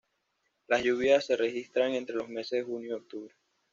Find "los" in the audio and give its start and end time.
2.15-2.27